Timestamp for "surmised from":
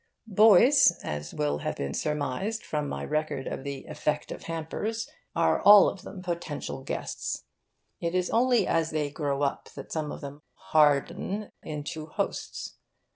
1.93-2.89